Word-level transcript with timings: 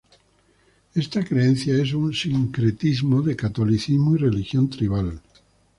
Esta 0.95 1.23
creencia 1.23 1.79
es 1.83 1.93
un 1.93 2.11
sincretismo 2.11 3.21
de 3.21 3.35
Catolicismo 3.35 4.15
y 4.15 4.17
religión 4.17 4.67
tribal. 4.67 5.21